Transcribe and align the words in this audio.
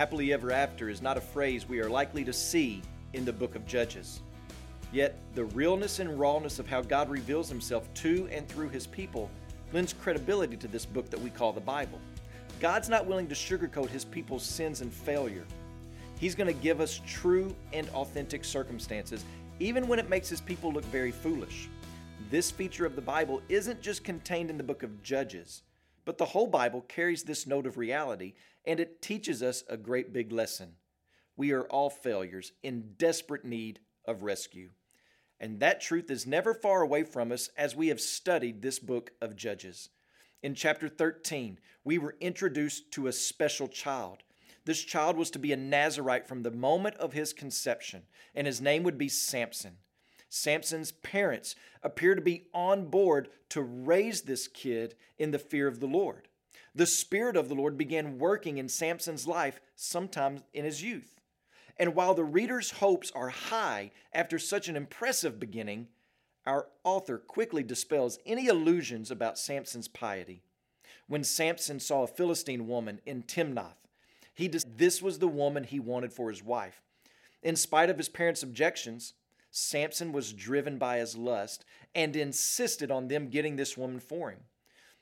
Happily 0.00 0.32
ever 0.32 0.50
after 0.50 0.88
is 0.88 1.02
not 1.02 1.18
a 1.18 1.20
phrase 1.20 1.68
we 1.68 1.78
are 1.78 1.90
likely 1.90 2.24
to 2.24 2.32
see 2.32 2.80
in 3.12 3.26
the 3.26 3.32
book 3.34 3.54
of 3.54 3.66
Judges. 3.66 4.22
Yet, 4.94 5.20
the 5.34 5.44
realness 5.44 5.98
and 5.98 6.18
rawness 6.18 6.58
of 6.58 6.66
how 6.66 6.80
God 6.80 7.10
reveals 7.10 7.50
himself 7.50 7.92
to 7.96 8.26
and 8.32 8.48
through 8.48 8.70
his 8.70 8.86
people 8.86 9.30
lends 9.74 9.92
credibility 9.92 10.56
to 10.56 10.68
this 10.68 10.86
book 10.86 11.10
that 11.10 11.20
we 11.20 11.28
call 11.28 11.52
the 11.52 11.60
Bible. 11.60 12.00
God's 12.60 12.88
not 12.88 13.04
willing 13.04 13.28
to 13.28 13.34
sugarcoat 13.34 13.90
his 13.90 14.06
people's 14.06 14.42
sins 14.42 14.80
and 14.80 14.90
failure. 14.90 15.44
He's 16.18 16.34
going 16.34 16.46
to 16.46 16.62
give 16.62 16.80
us 16.80 17.02
true 17.06 17.54
and 17.74 17.86
authentic 17.90 18.42
circumstances, 18.42 19.22
even 19.58 19.86
when 19.86 19.98
it 19.98 20.08
makes 20.08 20.30
his 20.30 20.40
people 20.40 20.72
look 20.72 20.84
very 20.86 21.12
foolish. 21.12 21.68
This 22.30 22.50
feature 22.50 22.86
of 22.86 22.96
the 22.96 23.02
Bible 23.02 23.42
isn't 23.50 23.82
just 23.82 24.02
contained 24.02 24.48
in 24.48 24.56
the 24.56 24.64
book 24.64 24.82
of 24.82 25.02
Judges, 25.02 25.60
but 26.04 26.18
the 26.18 26.26
whole 26.26 26.46
Bible 26.46 26.80
carries 26.82 27.22
this 27.22 27.46
note 27.46 27.66
of 27.66 27.76
reality, 27.76 28.34
and 28.64 28.80
it 28.80 29.02
teaches 29.02 29.42
us 29.42 29.64
a 29.68 29.76
great 29.76 30.12
big 30.12 30.32
lesson. 30.32 30.74
We 31.36 31.52
are 31.52 31.64
all 31.64 31.90
failures 31.90 32.52
in 32.62 32.94
desperate 32.98 33.44
need 33.44 33.80
of 34.04 34.22
rescue. 34.22 34.70
And 35.38 35.60
that 35.60 35.80
truth 35.80 36.10
is 36.10 36.26
never 36.26 36.52
far 36.52 36.82
away 36.82 37.02
from 37.02 37.32
us 37.32 37.48
as 37.56 37.74
we 37.74 37.88
have 37.88 38.00
studied 38.00 38.60
this 38.60 38.78
book 38.78 39.12
of 39.22 39.36
Judges. 39.36 39.88
In 40.42 40.54
chapter 40.54 40.88
13, 40.88 41.58
we 41.84 41.98
were 41.98 42.16
introduced 42.20 42.92
to 42.92 43.06
a 43.06 43.12
special 43.12 43.68
child. 43.68 44.22
This 44.66 44.82
child 44.82 45.16
was 45.16 45.30
to 45.30 45.38
be 45.38 45.52
a 45.52 45.56
Nazarite 45.56 46.28
from 46.28 46.42
the 46.42 46.50
moment 46.50 46.96
of 46.96 47.14
his 47.14 47.32
conception, 47.32 48.02
and 48.34 48.46
his 48.46 48.60
name 48.60 48.82
would 48.82 48.98
be 48.98 49.08
Samson. 49.08 49.78
Samson's 50.30 50.92
parents 50.92 51.56
appear 51.82 52.14
to 52.14 52.22
be 52.22 52.44
on 52.54 52.86
board 52.86 53.28
to 53.50 53.60
raise 53.60 54.22
this 54.22 54.48
kid 54.48 54.94
in 55.18 55.32
the 55.32 55.38
fear 55.38 55.66
of 55.66 55.80
the 55.80 55.86
Lord. 55.86 56.28
The 56.74 56.86
Spirit 56.86 57.36
of 57.36 57.48
the 57.48 57.54
Lord 57.54 57.76
began 57.76 58.18
working 58.18 58.56
in 58.56 58.68
Samson's 58.68 59.26
life 59.26 59.60
sometime 59.74 60.44
in 60.54 60.64
his 60.64 60.82
youth. 60.82 61.20
And 61.76 61.94
while 61.94 62.14
the 62.14 62.24
reader's 62.24 62.70
hopes 62.72 63.10
are 63.14 63.30
high 63.30 63.90
after 64.12 64.38
such 64.38 64.68
an 64.68 64.76
impressive 64.76 65.40
beginning, 65.40 65.88
our 66.46 66.68
author 66.84 67.18
quickly 67.18 67.62
dispels 67.62 68.18
any 68.24 68.46
illusions 68.46 69.10
about 69.10 69.38
Samson's 69.38 69.88
piety. 69.88 70.42
When 71.08 71.24
Samson 71.24 71.80
saw 71.80 72.04
a 72.04 72.06
Philistine 72.06 72.68
woman 72.68 73.00
in 73.04 73.24
Timnath, 73.24 73.78
he 74.32 74.46
dis- 74.46 74.64
this 74.64 75.02
was 75.02 75.18
the 75.18 75.28
woman 75.28 75.64
he 75.64 75.80
wanted 75.80 76.12
for 76.12 76.30
his 76.30 76.42
wife. 76.42 76.82
In 77.42 77.56
spite 77.56 77.90
of 77.90 77.98
his 77.98 78.08
parents' 78.08 78.42
objections, 78.42 79.14
Samson 79.50 80.12
was 80.12 80.32
driven 80.32 80.78
by 80.78 80.98
his 80.98 81.16
lust 81.16 81.64
and 81.94 82.14
insisted 82.14 82.90
on 82.90 83.08
them 83.08 83.28
getting 83.28 83.56
this 83.56 83.76
woman 83.76 84.00
for 84.00 84.30
him. 84.30 84.40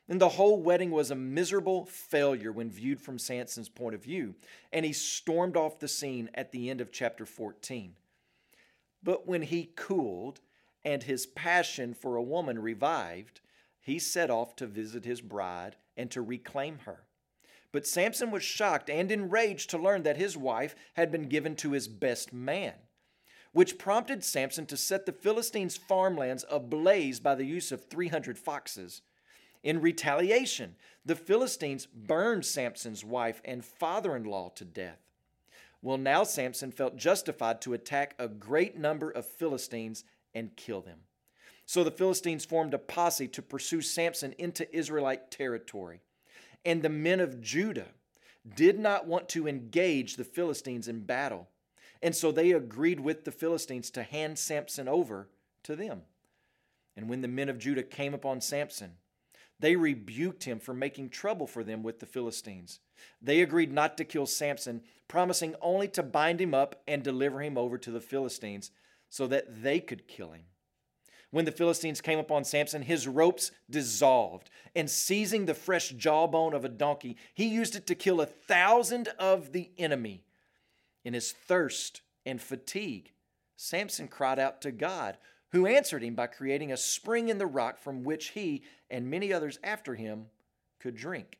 And 0.08 0.20
the 0.20 0.30
whole 0.30 0.62
wedding 0.62 0.90
was 0.90 1.10
a 1.10 1.14
miserable 1.14 1.84
failure 1.84 2.50
when 2.50 2.70
viewed 2.70 3.00
from 3.00 3.18
Samson's 3.18 3.68
point 3.68 3.94
of 3.94 4.02
view, 4.02 4.34
and 4.72 4.86
he 4.86 4.92
stormed 4.94 5.56
off 5.56 5.78
the 5.78 5.88
scene 5.88 6.30
at 6.34 6.50
the 6.50 6.70
end 6.70 6.80
of 6.80 6.90
chapter 6.90 7.26
14. 7.26 7.94
But 9.02 9.26
when 9.26 9.42
he 9.42 9.70
cooled 9.76 10.40
and 10.82 11.02
his 11.02 11.26
passion 11.26 11.92
for 11.92 12.16
a 12.16 12.22
woman 12.22 12.58
revived, 12.58 13.40
he 13.80 13.98
set 13.98 14.30
off 14.30 14.56
to 14.56 14.66
visit 14.66 15.04
his 15.04 15.20
bride 15.20 15.76
and 15.96 16.10
to 16.10 16.22
reclaim 16.22 16.78
her. 16.86 17.04
But 17.70 17.86
Samson 17.86 18.30
was 18.30 18.42
shocked 18.42 18.88
and 18.88 19.12
enraged 19.12 19.68
to 19.70 19.78
learn 19.78 20.04
that 20.04 20.16
his 20.16 20.38
wife 20.38 20.74
had 20.94 21.12
been 21.12 21.28
given 21.28 21.54
to 21.56 21.72
his 21.72 21.86
best 21.86 22.32
man, 22.32 22.74
which 23.52 23.78
prompted 23.78 24.22
Samson 24.22 24.66
to 24.66 24.76
set 24.76 25.06
the 25.06 25.12
Philistines' 25.12 25.76
farmlands 25.76 26.44
ablaze 26.50 27.20
by 27.20 27.34
the 27.34 27.44
use 27.44 27.72
of 27.72 27.84
300 27.84 28.38
foxes. 28.38 29.02
In 29.62 29.80
retaliation, 29.80 30.76
the 31.04 31.16
Philistines 31.16 31.86
burned 31.86 32.44
Samson's 32.44 33.04
wife 33.04 33.40
and 33.44 33.64
father 33.64 34.14
in 34.14 34.24
law 34.24 34.50
to 34.54 34.64
death. 34.64 35.00
Well, 35.82 35.98
now 35.98 36.24
Samson 36.24 36.72
felt 36.72 36.96
justified 36.96 37.60
to 37.62 37.74
attack 37.74 38.14
a 38.18 38.28
great 38.28 38.76
number 38.76 39.10
of 39.10 39.26
Philistines 39.26 40.04
and 40.34 40.56
kill 40.56 40.80
them. 40.80 41.00
So 41.66 41.84
the 41.84 41.90
Philistines 41.90 42.44
formed 42.44 42.74
a 42.74 42.78
posse 42.78 43.28
to 43.28 43.42
pursue 43.42 43.82
Samson 43.82 44.34
into 44.38 44.74
Israelite 44.74 45.30
territory. 45.30 46.00
And 46.64 46.82
the 46.82 46.88
men 46.88 47.20
of 47.20 47.40
Judah 47.40 47.88
did 48.56 48.78
not 48.78 49.06
want 49.06 49.28
to 49.30 49.46
engage 49.46 50.16
the 50.16 50.24
Philistines 50.24 50.88
in 50.88 51.00
battle. 51.00 51.48
And 52.02 52.14
so 52.14 52.30
they 52.30 52.52
agreed 52.52 53.00
with 53.00 53.24
the 53.24 53.32
Philistines 53.32 53.90
to 53.90 54.02
hand 54.02 54.38
Samson 54.38 54.88
over 54.88 55.28
to 55.64 55.74
them. 55.74 56.02
And 56.96 57.08
when 57.08 57.20
the 57.20 57.28
men 57.28 57.48
of 57.48 57.58
Judah 57.58 57.82
came 57.82 58.14
upon 58.14 58.40
Samson, 58.40 58.92
they 59.60 59.76
rebuked 59.76 60.44
him 60.44 60.60
for 60.60 60.72
making 60.72 61.10
trouble 61.10 61.46
for 61.46 61.64
them 61.64 61.82
with 61.82 61.98
the 61.98 62.06
Philistines. 62.06 62.80
They 63.20 63.40
agreed 63.40 63.72
not 63.72 63.96
to 63.96 64.04
kill 64.04 64.26
Samson, 64.26 64.82
promising 65.08 65.54
only 65.60 65.88
to 65.88 66.02
bind 66.02 66.40
him 66.40 66.54
up 66.54 66.82
and 66.86 67.02
deliver 67.02 67.42
him 67.42 67.58
over 67.58 67.78
to 67.78 67.90
the 67.90 68.00
Philistines 68.00 68.70
so 69.08 69.26
that 69.26 69.62
they 69.62 69.80
could 69.80 70.06
kill 70.06 70.32
him. 70.32 70.44
When 71.30 71.44
the 71.44 71.52
Philistines 71.52 72.00
came 72.00 72.18
upon 72.18 72.44
Samson, 72.44 72.82
his 72.82 73.06
ropes 73.06 73.50
dissolved, 73.68 74.48
and 74.74 74.88
seizing 74.88 75.44
the 75.44 75.54
fresh 75.54 75.90
jawbone 75.90 76.54
of 76.54 76.64
a 76.64 76.70
donkey, 76.70 77.16
he 77.34 77.48
used 77.48 77.76
it 77.76 77.86
to 77.88 77.94
kill 77.94 78.20
a 78.20 78.26
thousand 78.26 79.08
of 79.18 79.52
the 79.52 79.70
enemy. 79.76 80.24
In 81.04 81.14
his 81.14 81.32
thirst 81.32 82.02
and 82.26 82.40
fatigue, 82.40 83.12
Samson 83.56 84.08
cried 84.08 84.38
out 84.38 84.60
to 84.62 84.72
God, 84.72 85.18
who 85.50 85.66
answered 85.66 86.02
him 86.02 86.14
by 86.14 86.26
creating 86.26 86.70
a 86.70 86.76
spring 86.76 87.28
in 87.28 87.38
the 87.38 87.46
rock 87.46 87.78
from 87.78 88.04
which 88.04 88.28
he 88.28 88.62
and 88.90 89.10
many 89.10 89.32
others 89.32 89.58
after 89.64 89.94
him 89.94 90.26
could 90.78 90.94
drink. 90.94 91.38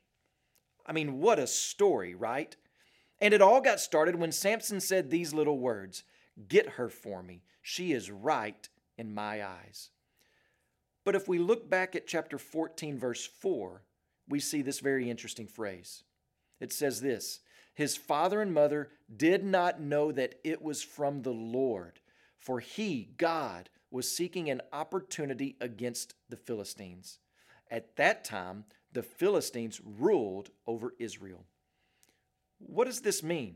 I 0.85 0.91
mean, 0.91 1.19
what 1.19 1.39
a 1.39 1.47
story, 1.47 2.15
right? 2.15 2.55
And 3.21 3.33
it 3.33 3.41
all 3.41 3.61
got 3.61 3.79
started 3.79 4.15
when 4.15 4.31
Samson 4.31 4.79
said 4.81 5.09
these 5.09 5.33
little 5.33 5.59
words 5.59 6.03
Get 6.47 6.69
her 6.69 6.89
for 6.89 7.21
me. 7.21 7.43
She 7.61 7.91
is 7.91 8.09
right 8.09 8.67
in 8.97 9.13
my 9.13 9.45
eyes. 9.45 9.89
But 11.03 11.15
if 11.15 11.27
we 11.27 11.37
look 11.37 11.69
back 11.69 11.95
at 11.95 12.07
chapter 12.07 12.37
14, 12.37 12.97
verse 12.97 13.25
4, 13.25 13.83
we 14.27 14.39
see 14.39 14.61
this 14.61 14.79
very 14.79 15.09
interesting 15.09 15.47
phrase. 15.47 16.03
It 16.59 16.71
says 16.71 17.01
this 17.01 17.41
His 17.79 17.95
father 17.95 18.41
and 18.41 18.53
mother 18.53 18.89
did 19.15 19.41
not 19.41 19.79
know 19.79 20.11
that 20.11 20.35
it 20.43 20.61
was 20.61 20.83
from 20.83 21.21
the 21.21 21.31
Lord, 21.31 22.01
for 22.37 22.59
he, 22.59 23.13
God, 23.15 23.69
was 23.89 24.13
seeking 24.13 24.49
an 24.49 24.61
opportunity 24.73 25.55
against 25.61 26.13
the 26.27 26.35
Philistines. 26.35 27.19
At 27.71 27.95
that 27.95 28.25
time, 28.25 28.65
the 28.91 29.01
Philistines 29.01 29.79
ruled 29.81 30.49
over 30.67 30.93
Israel. 30.99 31.45
What 32.57 32.83
does 32.83 32.99
this 32.99 33.23
mean? 33.23 33.55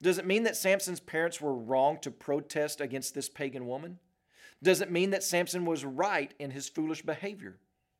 Does 0.00 0.18
it 0.18 0.26
mean 0.26 0.44
that 0.44 0.54
Samson's 0.54 1.00
parents 1.00 1.40
were 1.40 1.56
wrong 1.56 1.98
to 2.02 2.12
protest 2.12 2.80
against 2.80 3.16
this 3.16 3.28
pagan 3.28 3.66
woman? 3.66 3.98
Does 4.62 4.80
it 4.80 4.92
mean 4.92 5.10
that 5.10 5.24
Samson 5.24 5.66
was 5.66 5.84
right 5.84 6.32
in 6.38 6.52
his 6.52 6.68
foolish 6.68 7.02
behavior? 7.02 7.58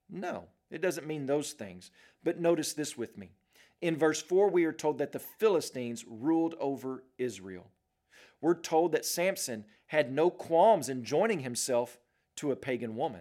No, 0.09 0.45
it 0.71 0.81
doesn't 0.81 1.09
mean 1.09 1.27
those 1.27 1.55
things. 1.55 1.91
But 2.23 2.39
notice 2.39 2.73
this 2.73 2.97
with 2.97 3.19
me. 3.19 3.33
In 3.85 3.99
verse 3.99 4.23
4, 4.23 4.49
we 4.49 4.65
are 4.65 4.73
told 4.73 4.97
that 4.97 5.13
the 5.13 5.19
Philistines 5.19 6.07
ruled 6.09 6.55
over 6.59 7.03
Israel. 7.19 7.67
We're 8.41 8.55
told 8.55 8.93
that 8.93 9.05
Samson 9.05 9.67
had 9.89 10.11
no 10.11 10.31
qualms 10.31 10.89
in 10.89 11.05
joining 11.05 11.41
himself 11.41 11.99
to 12.37 12.51
a 12.51 12.57
pagan 12.57 12.97
woman. 12.97 13.21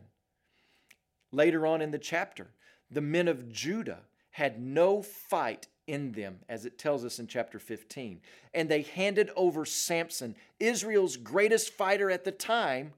Later 1.33 1.67
on 1.67 1.81
in 1.81 1.91
the 1.91 1.99
chapter, 1.99 2.47
the 2.89 3.01
men 3.01 3.27
of 3.27 3.51
Judah 3.51 4.03
had 4.31 4.61
no 4.61 5.01
fight 5.01 5.67
in 5.85 6.13
them, 6.13 6.39
as 6.47 6.65
it 6.65 6.77
tells 6.77 7.03
us 7.03 7.19
in 7.19 7.27
chapter 7.27 7.59
15. 7.59 8.21
And 8.53 8.69
they 8.69 8.83
handed 8.83 9.31
over 9.35 9.65
Samson, 9.65 10.33
Israel's 10.61 11.17
greatest 11.17 11.73
fighter 11.73 12.09
at 12.09 12.23
the 12.23 12.31
time, 12.31 12.93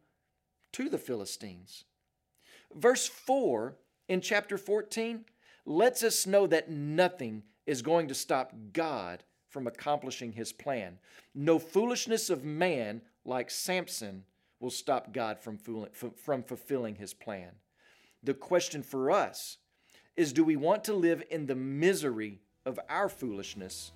to 0.74 0.88
the 0.88 1.00
Philistines. 1.00 1.86
Verse 2.76 3.08
4 3.08 3.74
in 4.08 4.22
chapter 4.22 4.60
14 4.60 5.26
lets 5.66 6.04
us 6.04 6.28
know 6.28 6.46
that 6.46 6.70
nothing 6.70 7.42
is 7.66 7.82
going 7.82 8.08
to 8.08 8.14
stop 8.14 8.54
God 8.74 9.24
from 9.50 9.68
accomplishing 9.68 10.34
his 10.34 10.52
plan. 10.52 11.00
No 11.34 11.60
foolishness 11.60 12.30
of 12.30 12.44
man 12.44 13.02
like 13.24 13.50
Samson 13.50 14.24
will 14.60 14.70
stop 14.70 15.14
God 15.14 15.40
from, 15.40 15.58
from 15.58 16.44
fulfilling 16.44 16.96
his 16.96 17.14
plan. 17.14 17.52
The 18.24 18.34
question 18.34 18.84
for 18.84 19.12
us 19.12 19.58
is 20.16 20.34
do 20.34 20.44
we 20.44 20.56
want 20.56 20.84
to 20.86 20.94
live 20.94 21.24
in 21.30 21.46
the 21.46 21.56
misery 21.56 22.40
of 22.66 22.80
our 22.90 23.10
foolishness 23.10 23.92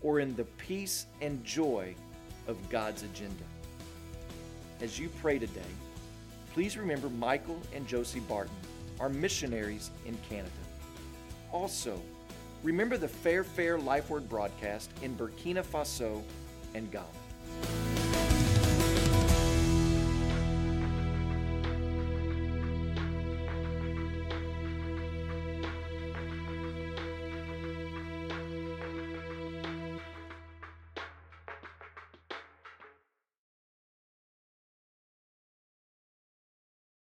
or 0.00 0.20
in 0.20 0.34
the 0.36 0.44
peace 0.44 1.06
and 1.20 1.44
joy 1.44 1.94
of 2.46 2.56
God's 2.70 3.02
agenda? 3.02 3.44
As 4.80 4.98
you 4.98 5.08
pray 5.20 5.38
today, 5.38 5.60
please 6.52 6.76
remember 6.76 7.08
Michael 7.10 7.60
and 7.74 7.86
Josie 7.86 8.20
Barton, 8.20 8.54
our 9.00 9.08
missionaries 9.08 9.90
in 10.04 10.16
Canada. 10.28 10.50
Also, 11.52 12.00
remember 12.62 12.96
the 12.96 13.08
Frafra 13.08 13.82
Life 13.82 14.10
Word 14.10 14.28
broadcast 14.28 14.90
in 15.02 15.16
Burkina 15.16 15.64
Faso 15.64 16.22
and 16.74 16.90
Ghana. 16.90 17.85